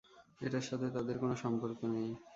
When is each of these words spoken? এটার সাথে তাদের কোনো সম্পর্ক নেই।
এটার 0.41 0.65
সাথে 0.69 0.87
তাদের 0.95 1.15
কোনো 1.21 1.35
সম্পর্ক 1.43 1.79
নেই। 1.93 2.09